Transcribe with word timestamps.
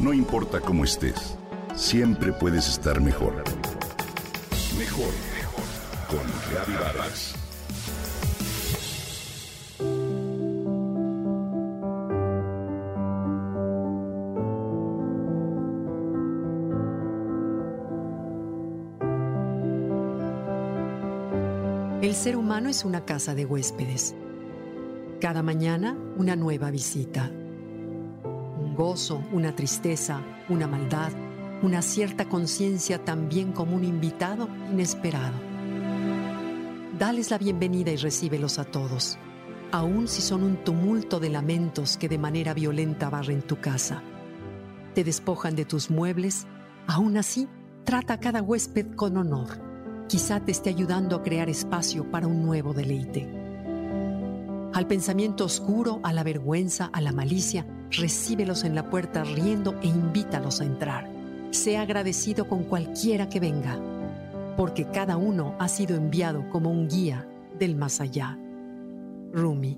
No 0.00 0.14
importa 0.14 0.60
cómo 0.60 0.84
estés, 0.84 1.36
siempre 1.76 2.32
puedes 2.32 2.66
estar 2.68 3.02
mejor. 3.02 3.44
Mejor, 4.78 5.12
mejor. 5.34 5.64
Con 6.08 6.20
Reavivadas. 6.50 7.34
El 22.00 22.14
ser 22.14 22.36
humano 22.36 22.70
es 22.70 22.86
una 22.86 23.04
casa 23.04 23.34
de 23.34 23.44
huéspedes. 23.44 24.14
Cada 25.20 25.42
mañana 25.42 25.94
una 26.16 26.36
nueva 26.36 26.70
visita 26.70 27.30
gozo, 28.80 29.22
una 29.30 29.54
tristeza, 29.54 30.22
una 30.48 30.66
maldad, 30.66 31.12
una 31.62 31.82
cierta 31.82 32.24
conciencia 32.30 33.04
también 33.04 33.52
como 33.52 33.76
un 33.76 33.84
invitado 33.84 34.48
inesperado. 34.72 35.34
Dales 36.98 37.30
la 37.30 37.36
bienvenida 37.36 37.90
y 37.90 37.98
recíbelos 37.98 38.58
a 38.58 38.64
todos, 38.64 39.18
aun 39.70 40.08
si 40.08 40.22
son 40.22 40.42
un 40.42 40.64
tumulto 40.64 41.20
de 41.20 41.28
lamentos 41.28 41.98
que 41.98 42.08
de 42.08 42.16
manera 42.16 42.54
violenta 42.54 43.10
barren 43.10 43.42
tu 43.42 43.60
casa. 43.60 44.02
Te 44.94 45.04
despojan 45.04 45.56
de 45.56 45.66
tus 45.66 45.90
muebles, 45.90 46.46
aún 46.86 47.18
así, 47.18 47.48
trata 47.84 48.14
a 48.14 48.18
cada 48.20 48.40
huésped 48.40 48.94
con 48.94 49.18
honor. 49.18 49.60
Quizá 50.08 50.40
te 50.40 50.52
esté 50.52 50.70
ayudando 50.70 51.16
a 51.16 51.22
crear 51.22 51.50
espacio 51.50 52.10
para 52.10 52.26
un 52.26 52.42
nuevo 52.42 52.72
deleite. 52.72 53.49
Al 54.72 54.86
pensamiento 54.86 55.44
oscuro, 55.44 55.98
a 56.04 56.12
la 56.12 56.22
vergüenza, 56.22 56.90
a 56.92 57.00
la 57.00 57.10
malicia, 57.10 57.66
recíbelos 57.90 58.62
en 58.62 58.76
la 58.76 58.88
puerta 58.88 59.24
riendo 59.24 59.74
e 59.82 59.88
invítalos 59.88 60.60
a 60.60 60.64
entrar. 60.64 61.10
Sea 61.50 61.82
agradecido 61.82 62.46
con 62.46 62.62
cualquiera 62.62 63.28
que 63.28 63.40
venga, 63.40 63.80
porque 64.56 64.86
cada 64.86 65.16
uno 65.16 65.56
ha 65.58 65.66
sido 65.66 65.96
enviado 65.96 66.48
como 66.50 66.70
un 66.70 66.88
guía 66.88 67.26
del 67.58 67.74
más 67.74 68.00
allá. 68.00 68.38
Rumi. 69.32 69.76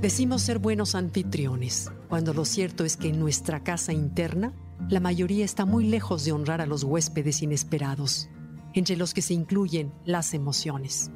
Decimos 0.00 0.42
ser 0.42 0.60
buenos 0.60 0.94
anfitriones, 0.94 1.90
cuando 2.08 2.32
lo 2.32 2.44
cierto 2.44 2.84
es 2.84 2.96
que 2.96 3.08
en 3.08 3.18
nuestra 3.18 3.64
casa 3.64 3.92
interna, 3.92 4.52
la 4.88 5.00
mayoría 5.00 5.44
está 5.44 5.64
muy 5.64 5.86
lejos 5.86 6.24
de 6.24 6.32
honrar 6.32 6.60
a 6.60 6.66
los 6.66 6.84
huéspedes 6.84 7.42
inesperados, 7.42 8.28
entre 8.74 8.96
los 8.96 9.14
que 9.14 9.22
se 9.22 9.34
incluyen 9.34 9.92
las 10.04 10.34
emociones. 10.34 11.10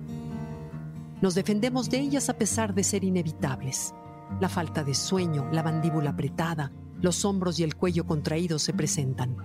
Nos 1.20 1.34
defendemos 1.34 1.91
de 1.91 1.98
ellas 1.98 2.28
a 2.28 2.39
pesar 2.39 2.75
de 2.75 2.84
ser 2.84 3.05
inevitables. 3.05 3.92
La 4.41 4.48
falta 4.48 4.84
de 4.84 4.95
sueño, 4.95 5.48
la 5.53 5.64
mandíbula 5.64 6.11
apretada, 6.11 6.73
los 7.01 7.25
hombros 7.25 7.59
y 7.59 7.64
el 7.64 7.75
cuello 7.75 8.06
contraídos 8.06 8.62
se 8.62 8.73
presentan. 8.73 9.36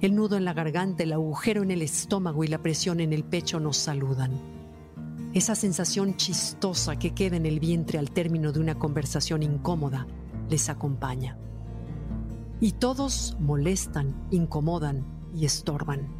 El 0.00 0.14
nudo 0.14 0.36
en 0.36 0.46
la 0.46 0.54
garganta, 0.54 1.02
el 1.02 1.12
agujero 1.12 1.62
en 1.62 1.70
el 1.70 1.82
estómago 1.82 2.42
y 2.42 2.48
la 2.48 2.62
presión 2.62 3.00
en 3.00 3.12
el 3.12 3.22
pecho 3.22 3.60
nos 3.60 3.76
saludan. 3.76 4.32
Esa 5.34 5.54
sensación 5.54 6.16
chistosa 6.16 6.96
que 6.96 7.12
queda 7.12 7.36
en 7.36 7.46
el 7.46 7.60
vientre 7.60 7.98
al 7.98 8.10
término 8.10 8.50
de 8.50 8.60
una 8.60 8.76
conversación 8.76 9.42
incómoda 9.42 10.06
les 10.48 10.68
acompaña. 10.70 11.38
Y 12.60 12.72
todos 12.72 13.36
molestan, 13.38 14.26
incomodan 14.30 15.04
y 15.34 15.44
estorban. 15.44 16.19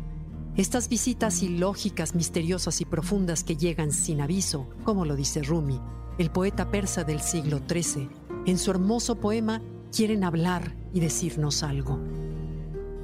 Estas 0.60 0.90
visitas 0.90 1.42
ilógicas, 1.42 2.14
misteriosas 2.14 2.82
y 2.82 2.84
profundas 2.84 3.44
que 3.44 3.56
llegan 3.56 3.92
sin 3.92 4.20
aviso, 4.20 4.68
como 4.84 5.06
lo 5.06 5.16
dice 5.16 5.42
Rumi, 5.42 5.80
el 6.18 6.30
poeta 6.30 6.70
persa 6.70 7.02
del 7.02 7.22
siglo 7.22 7.62
XIII, 7.66 8.10
en 8.44 8.58
su 8.58 8.70
hermoso 8.70 9.14
poema 9.14 9.62
quieren 9.90 10.22
hablar 10.22 10.76
y 10.92 11.00
decirnos 11.00 11.62
algo. 11.62 11.98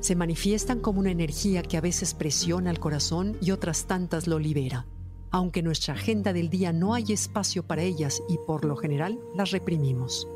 Se 0.00 0.14
manifiestan 0.14 0.80
como 0.80 1.00
una 1.00 1.10
energía 1.10 1.62
que 1.62 1.78
a 1.78 1.80
veces 1.80 2.12
presiona 2.12 2.70
el 2.70 2.78
corazón 2.78 3.38
y 3.40 3.52
otras 3.52 3.86
tantas 3.86 4.26
lo 4.26 4.38
libera, 4.38 4.84
aunque 5.30 5.60
en 5.60 5.64
nuestra 5.64 5.94
agenda 5.94 6.34
del 6.34 6.50
día 6.50 6.74
no 6.74 6.92
hay 6.92 7.10
espacio 7.10 7.66
para 7.66 7.80
ellas 7.80 8.22
y 8.28 8.36
por 8.46 8.66
lo 8.66 8.76
general 8.76 9.18
las 9.34 9.50
reprimimos. 9.50 10.28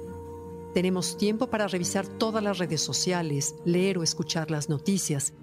Tenemos 0.73 1.19
tiempo 1.19 1.51
para 1.51 1.69
revisar 1.69 2.07
todas 2.07 2.43
las 2.43 2.57
redes 2.57 2.81
sociales, 2.81 3.57
leer 3.67 3.99
o 3.99 4.03
escuchar 4.03 4.51
las 4.51 4.71
noticias 4.71 5.35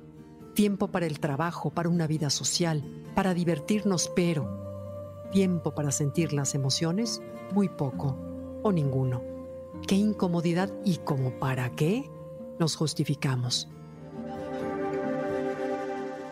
tiempo 0.57 0.87
para 0.87 1.05
el 1.05 1.19
trabajo, 1.19 1.69
para 1.69 1.87
una 1.87 2.07
vida 2.07 2.31
social, 2.31 2.83
para 3.13 3.35
divertirnos, 3.35 4.11
pero 4.15 5.29
tiempo 5.31 5.75
para 5.75 5.91
sentir 5.91 6.33
las 6.33 6.55
emociones, 6.55 7.21
muy 7.53 7.69
poco 7.69 8.17
o 8.63 8.71
ninguno. 8.71 9.21
Qué 9.87 9.93
incomodidad 9.93 10.73
y 10.83 10.97
como 10.97 11.37
para 11.37 11.69
qué 11.75 12.09
nos 12.57 12.75
justificamos. 12.75 13.69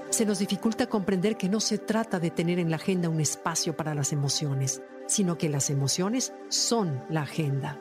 Se 0.09 0.25
nos 0.25 0.39
dificulta 0.39 0.87
comprender 0.87 1.37
que 1.37 1.47
no 1.47 1.59
se 1.59 1.77
trata 1.77 2.19
de 2.19 2.31
tener 2.31 2.57
en 2.57 2.71
la 2.71 2.77
agenda 2.77 3.09
un 3.09 3.19
espacio 3.19 3.77
para 3.77 3.93
las 3.93 4.11
emociones, 4.11 4.81
sino 5.05 5.37
que 5.37 5.49
las 5.49 5.69
emociones 5.69 6.33
son 6.49 7.03
la 7.11 7.21
agenda. 7.21 7.79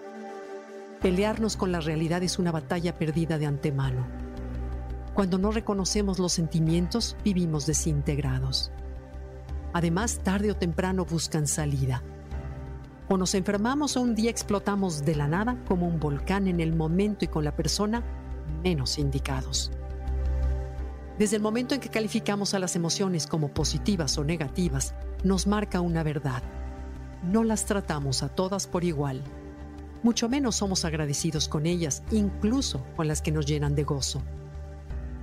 Pelearnos 1.00 1.56
con 1.56 1.72
la 1.72 1.80
realidad 1.80 2.22
es 2.22 2.38
una 2.38 2.52
batalla 2.52 2.98
perdida 2.98 3.38
de 3.38 3.46
antemano 3.46 4.23
cuando 5.14 5.38
no 5.38 5.52
reconocemos 5.52 6.18
los 6.18 6.32
sentimientos, 6.32 7.16
vivimos 7.22 7.66
desintegrados. 7.66 8.72
Además, 9.72 10.20
tarde 10.24 10.50
o 10.50 10.56
temprano 10.56 11.04
buscan 11.04 11.46
salida. 11.46 12.02
O 13.08 13.16
nos 13.16 13.34
enfermamos 13.34 13.96
o 13.96 14.00
un 14.00 14.16
día 14.16 14.30
explotamos 14.30 15.04
de 15.04 15.14
la 15.14 15.28
nada 15.28 15.56
como 15.68 15.86
un 15.86 16.00
volcán 16.00 16.48
en 16.48 16.58
el 16.58 16.74
momento 16.74 17.24
y 17.24 17.28
con 17.28 17.44
la 17.44 17.54
persona 17.54 18.02
menos 18.64 18.98
indicados. 18.98 19.70
Desde 21.16 21.36
el 21.36 21.42
momento 21.42 21.76
en 21.76 21.80
que 21.80 21.90
calificamos 21.90 22.54
a 22.54 22.58
las 22.58 22.74
emociones 22.74 23.28
como 23.28 23.48
positivas 23.48 24.18
o 24.18 24.24
negativas, 24.24 24.94
nos 25.22 25.46
marca 25.46 25.80
una 25.80 26.02
verdad. 26.02 26.42
No 27.22 27.44
las 27.44 27.66
tratamos 27.66 28.24
a 28.24 28.30
todas 28.30 28.66
por 28.66 28.82
igual. 28.82 29.22
Mucho 30.02 30.28
menos 30.28 30.56
somos 30.56 30.84
agradecidos 30.84 31.48
con 31.48 31.66
ellas, 31.66 32.02
incluso 32.10 32.84
con 32.96 33.06
las 33.06 33.22
que 33.22 33.30
nos 33.30 33.46
llenan 33.46 33.76
de 33.76 33.84
gozo 33.84 34.20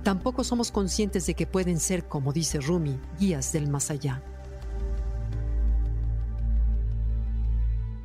tampoco 0.02 0.44
somos 0.44 0.70
conscientes 0.70 1.26
de 1.26 1.34
que 1.34 1.46
pueden 1.46 1.80
ser, 1.80 2.08
como 2.08 2.32
dice 2.32 2.60
Rumi, 2.60 2.98
guías 3.18 3.52
del 3.52 3.68
más 3.68 3.90
allá. 3.90 4.22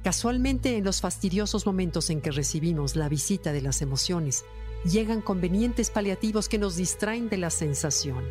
Casualmente, 0.03 0.77
en 0.77 0.85
los 0.85 1.01
fastidiosos 1.01 1.65
momentos 1.65 2.09
en 2.09 2.21
que 2.21 2.31
recibimos 2.31 2.95
la 2.95 3.09
visita 3.09 3.51
de 3.51 3.61
las 3.61 3.81
emociones, 3.81 4.45
llegan 4.85 5.21
convenientes 5.21 5.89
paliativos 5.89 6.47
que 6.47 6.57
nos 6.57 6.77
distraen 6.77 7.27
de 7.27 7.37
la 7.37 7.49
sensación. 7.49 8.23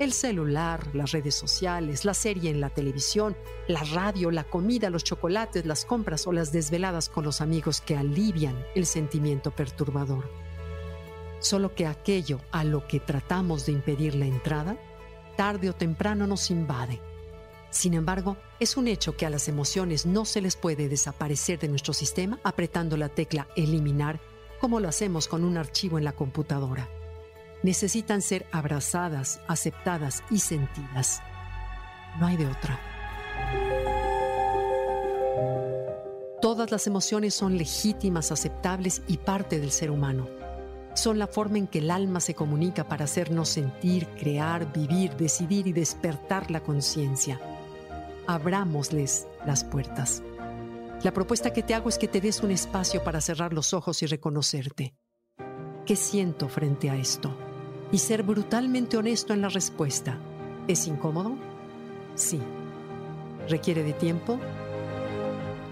El 0.00 0.12
celular, 0.12 0.94
las 0.94 1.12
redes 1.12 1.34
sociales, 1.34 2.04
la 2.04 2.14
serie 2.14 2.50
en 2.50 2.60
la 2.60 2.70
televisión, 2.70 3.36
la 3.68 3.82
radio, 3.84 4.30
la 4.30 4.44
comida, 4.44 4.90
los 4.90 5.04
chocolates, 5.04 5.64
las 5.64 5.84
compras 5.84 6.26
o 6.26 6.32
las 6.32 6.52
desveladas 6.52 7.08
con 7.08 7.24
los 7.24 7.40
amigos 7.40 7.80
que 7.80 7.96
alivian 7.96 8.56
el 8.74 8.86
sentimiento 8.86 9.52
perturbador 9.52 10.45
solo 11.46 11.74
que 11.74 11.86
aquello 11.86 12.40
a 12.50 12.64
lo 12.64 12.86
que 12.86 13.00
tratamos 13.00 13.66
de 13.66 13.72
impedir 13.72 14.14
la 14.14 14.26
entrada, 14.26 14.76
tarde 15.36 15.70
o 15.70 15.72
temprano 15.72 16.26
nos 16.26 16.50
invade. 16.50 17.00
Sin 17.70 17.94
embargo, 17.94 18.36
es 18.58 18.76
un 18.76 18.88
hecho 18.88 19.16
que 19.16 19.26
a 19.26 19.30
las 19.30 19.48
emociones 19.48 20.06
no 20.06 20.24
se 20.24 20.40
les 20.40 20.56
puede 20.56 20.88
desaparecer 20.88 21.58
de 21.58 21.68
nuestro 21.68 21.92
sistema 21.92 22.40
apretando 22.42 22.96
la 22.96 23.08
tecla 23.08 23.48
eliminar 23.54 24.20
como 24.60 24.80
lo 24.80 24.88
hacemos 24.88 25.28
con 25.28 25.44
un 25.44 25.56
archivo 25.56 25.98
en 25.98 26.04
la 26.04 26.12
computadora. 26.12 26.88
Necesitan 27.62 28.22
ser 28.22 28.46
abrazadas, 28.50 29.40
aceptadas 29.46 30.22
y 30.30 30.38
sentidas. 30.40 31.20
No 32.18 32.26
hay 32.26 32.36
de 32.36 32.46
otra. 32.46 32.80
Todas 36.40 36.70
las 36.70 36.86
emociones 36.86 37.34
son 37.34 37.58
legítimas, 37.58 38.32
aceptables 38.32 39.02
y 39.06 39.18
parte 39.18 39.60
del 39.60 39.70
ser 39.70 39.90
humano 39.90 40.45
son 40.96 41.18
la 41.18 41.26
forma 41.26 41.58
en 41.58 41.66
que 41.66 41.78
el 41.78 41.90
alma 41.90 42.20
se 42.20 42.34
comunica 42.34 42.88
para 42.88 43.04
hacernos 43.04 43.50
sentir, 43.50 44.06
crear, 44.18 44.72
vivir, 44.72 45.14
decidir 45.16 45.66
y 45.66 45.72
despertar 45.72 46.50
la 46.50 46.60
conciencia. 46.60 47.40
Abrámosles 48.26 49.26
las 49.44 49.62
puertas. 49.62 50.22
La 51.02 51.12
propuesta 51.12 51.52
que 51.52 51.62
te 51.62 51.74
hago 51.74 51.88
es 51.88 51.98
que 51.98 52.08
te 52.08 52.20
des 52.20 52.42
un 52.42 52.50
espacio 52.50 53.04
para 53.04 53.20
cerrar 53.20 53.52
los 53.52 53.74
ojos 53.74 54.02
y 54.02 54.06
reconocerte. 54.06 54.94
¿Qué 55.84 55.96
siento 55.96 56.48
frente 56.48 56.90
a 56.90 56.96
esto? 56.96 57.36
Y 57.92 57.98
ser 57.98 58.22
brutalmente 58.22 58.96
honesto 58.96 59.32
en 59.32 59.42
la 59.42 59.48
respuesta. 59.48 60.18
¿Es 60.66 60.88
incómodo? 60.88 61.36
Sí. 62.14 62.40
¿Requiere 63.48 63.84
de 63.84 63.92
tiempo? 63.92 64.40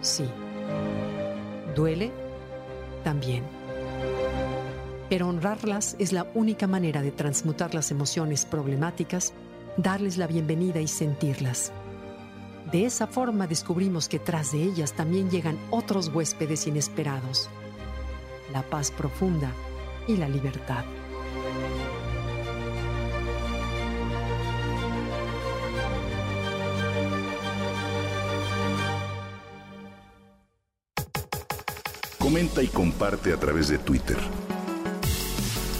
Sí. 0.03 0.29
¿Duele? 1.75 2.13
También 3.03 3.64
pero 5.15 5.29
honrarlas 5.29 5.95
es 6.01 6.13
la 6.13 6.27
única 6.35 6.67
manera 6.67 7.01
de 7.01 7.13
transmutar 7.13 7.73
las 7.73 7.93
emociones 7.93 8.45
problemáticas, 8.45 9.33
darles 9.77 10.17
la 10.17 10.27
bienvenida 10.27 10.81
y 10.81 10.89
sentirlas. 10.89 11.71
De 12.73 12.85
esa 12.85 13.07
forma 13.07 13.47
descubrimos 13.47 14.09
que 14.09 14.19
tras 14.19 14.51
de 14.51 14.65
ellas 14.65 14.93
también 14.93 15.31
llegan 15.31 15.57
otros 15.71 16.09
huéspedes 16.09 16.67
inesperados. 16.67 17.49
La 18.53 18.63
paz 18.63 18.91
profunda 18.91 19.53
y 20.09 20.17
la 20.17 20.29
libertad. 20.29 20.85
Comenta 32.19 32.65
y 32.65 32.67
comparte 32.67 33.33
a 33.33 33.37
través 33.37 33.69
de 33.69 33.79
Twitter. 33.79 34.19